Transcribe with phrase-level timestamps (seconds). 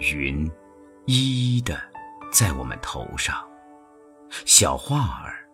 [0.00, 0.50] 云
[1.06, 1.78] 一一的
[2.32, 3.46] 在我们头上，
[4.46, 5.46] 小花儿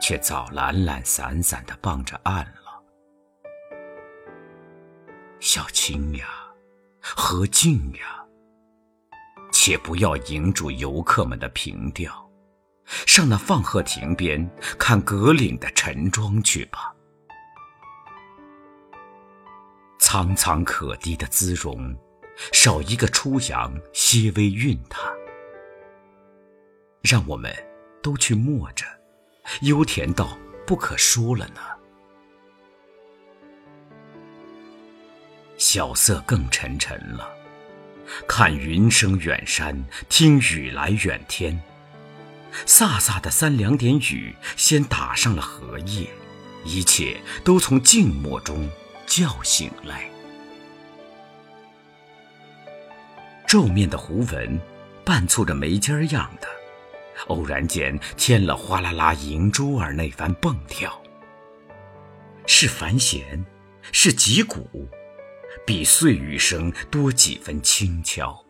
[0.00, 2.82] 却早懒懒散散的傍着岸了。
[5.38, 6.26] 小青呀，
[7.00, 8.24] 何静呀，
[9.52, 12.28] 且不要迎住游客们的凭吊，
[13.06, 16.92] 上那放鹤亭边看葛岭的晨妆去吧。
[20.00, 21.96] 苍苍可滴的姿容。
[22.52, 25.12] 少一个初阳，些微韵它。
[27.02, 27.54] 让我们
[28.02, 28.84] 都去默着，
[29.60, 31.60] 幽甜到不可说了呢。
[35.58, 37.30] 晓色更沉沉了，
[38.26, 41.62] 看云生远山，听雨来远天。
[42.66, 46.08] 飒飒的三两点雨，先打上了荷叶，
[46.64, 48.68] 一切都从静默中
[49.06, 50.10] 叫醒来。
[53.46, 54.60] 皱面的胡纹，
[55.04, 56.48] 半簇着眉尖儿样的，
[57.28, 61.00] 偶然间添了哗啦啦银珠儿那番蹦跳。
[62.46, 63.44] 是繁弦，
[63.92, 64.88] 是击鼓，
[65.64, 68.44] 比碎雨声多几分轻巧。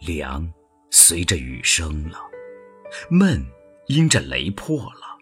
[0.00, 0.52] 凉
[0.90, 2.18] 随着雨声了，
[3.08, 3.44] 闷
[3.86, 5.18] 因着雷破了，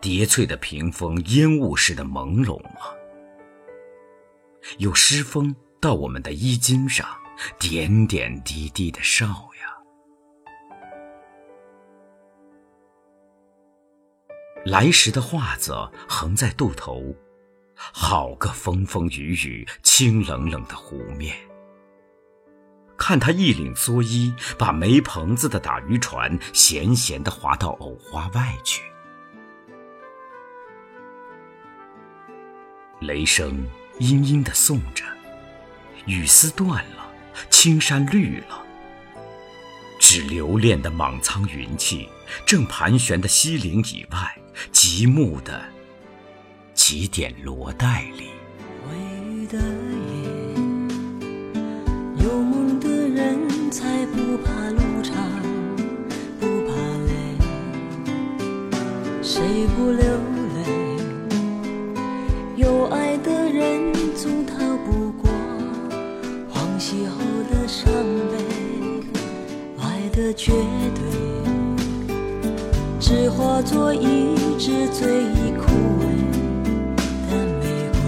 [0.00, 2.99] 叠翠的屏风烟雾似的朦胧了。
[4.78, 7.06] 有湿风到我们的衣襟上，
[7.58, 9.76] 点点滴滴的哨呀。
[14.64, 15.74] 来时的画子
[16.08, 17.14] 横在渡头，
[17.74, 21.34] 好个风风雨雨、清冷冷的湖面。
[22.98, 28.82] 看他一领蓑衣，把没棚子的打渔船闲闲地划到藕花外去。
[33.00, 33.66] 雷声。
[34.00, 35.04] 阴阴的送着，
[36.06, 37.06] 雨丝断了，
[37.50, 38.62] 青山绿了，
[39.98, 42.08] 只留恋的莽苍云气，
[42.46, 44.38] 正盘旋的西岭以外，
[44.72, 45.62] 极目的
[46.72, 48.30] 几点罗带里。
[48.88, 48.96] 微
[49.30, 49.64] 雨的夜，
[52.24, 55.14] 有梦的人才不怕路长，
[56.40, 56.72] 不怕
[57.04, 57.12] 累，
[59.22, 60.29] 谁不流？
[70.20, 70.52] 的绝
[70.94, 71.02] 对，
[73.00, 75.24] 只化作一支最
[75.56, 76.04] 枯萎
[77.30, 77.64] 的玫
[77.96, 77.98] 瑰。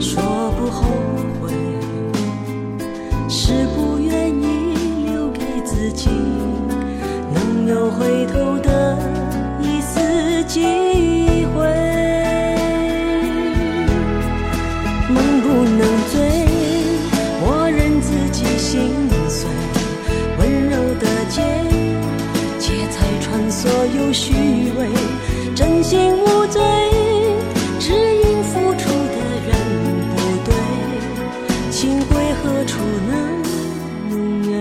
[0.00, 0.86] 说不后
[1.40, 1.50] 悔，
[3.28, 6.08] 是不愿意留给自己
[7.32, 8.96] 能有回头的
[9.60, 10.62] 一丝机
[11.46, 11.66] 会。
[15.08, 15.82] 能不能
[24.14, 24.32] 虚
[24.78, 24.88] 伪，
[25.56, 26.62] 真心无罪，
[27.80, 29.16] 只因付出的
[29.48, 29.50] 人
[30.14, 30.54] 不对，
[31.72, 33.12] 情归何处能
[34.48, 34.52] 圆？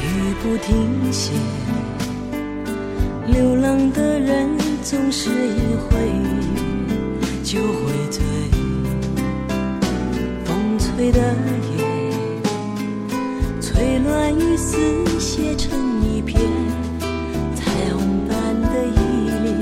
[0.00, 0.02] 雨
[0.42, 1.32] 不停歇，
[3.26, 4.48] 流浪的人
[4.82, 5.98] 总是一回
[7.44, 8.24] 就会醉，
[10.46, 11.20] 风吹的
[11.76, 11.87] 夜。
[14.58, 14.76] 丝
[15.20, 15.70] 写成
[16.02, 16.42] 一片
[17.54, 18.98] 彩虹般的依
[19.44, 19.54] 恋，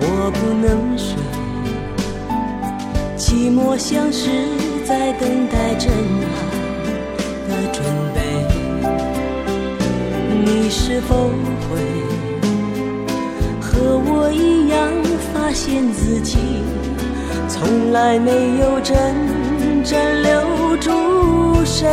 [0.00, 1.12] 我不能睡，
[3.18, 4.30] 寂寞像是
[4.86, 5.92] 在等待真
[6.24, 6.26] 爱
[7.46, 7.84] 的准
[8.14, 8.16] 备。
[10.46, 11.28] 你是否
[11.68, 11.76] 会
[13.60, 14.78] 和我一样，
[15.34, 16.38] 发现自己
[17.50, 18.94] 从来没有真
[19.84, 20.90] 正留住
[21.66, 21.86] 谁？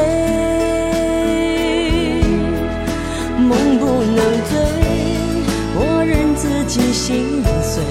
[6.67, 7.83] 己心碎。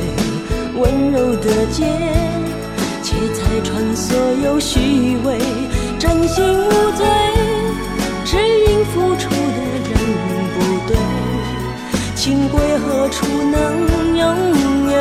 [0.76, 1.88] 温柔的剑，
[3.02, 5.38] 切拆穿所有虚伪。
[5.98, 7.06] 真心无罪，
[8.24, 9.92] 只因付出的人
[10.54, 10.56] 不
[10.88, 10.96] 对。
[12.14, 13.56] 情归何处能
[14.16, 14.22] 永
[14.90, 14.94] 远？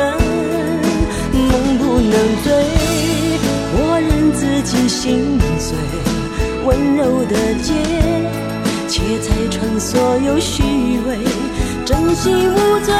[1.32, 2.12] 梦不能
[2.42, 2.46] 醉，
[3.76, 5.76] 我任自己心碎。
[6.64, 7.74] 温柔的剑。
[8.86, 10.62] 切拆穿所有虚
[11.06, 11.18] 伪，
[11.84, 12.94] 真心无罪，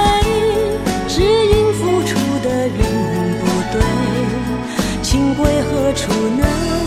[5.36, 6.83] 归何处呢？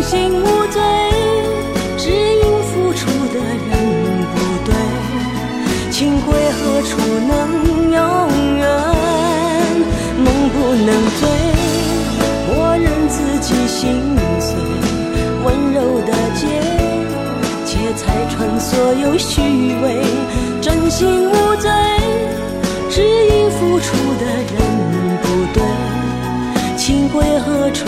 [0.00, 0.80] 真心无罪，
[1.98, 3.68] 只因付出的人
[4.32, 4.72] 不对，
[5.90, 6.96] 情归何处
[7.28, 7.30] 能
[7.92, 8.64] 永远？
[10.16, 10.56] 梦不
[10.86, 10.88] 能
[11.20, 11.28] 醉，
[12.48, 12.50] 我
[12.80, 14.56] 任自己心碎，
[15.44, 16.48] 温柔的结，
[17.66, 19.42] 且拆穿所有虚
[19.82, 20.02] 伪，
[20.62, 21.70] 真心无罪。
[22.88, 24.56] 只因付出的人
[25.20, 25.62] 不对，
[26.78, 27.84] 情归何处？